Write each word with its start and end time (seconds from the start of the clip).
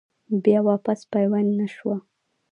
بيا 0.43 0.59
واپس 0.69 0.99
پيوند 1.11 1.49
نۀ 1.57 1.67
شوه۔ 1.75 1.97